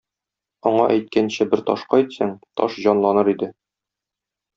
[0.69, 3.51] Аңа әйткәнче бер ташка әйтсәң, таш җанланыр иде.